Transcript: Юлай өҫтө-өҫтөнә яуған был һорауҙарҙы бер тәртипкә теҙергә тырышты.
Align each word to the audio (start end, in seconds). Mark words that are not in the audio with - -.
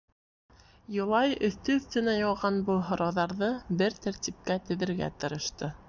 Юлай 0.93 1.35
өҫтө-өҫтөнә 1.49 2.17
яуған 2.21 2.59
был 2.71 2.81
һорауҙарҙы 2.89 3.51
бер 3.83 4.01
тәртипкә 4.07 4.61
теҙергә 4.73 5.17
тырышты. 5.23 5.73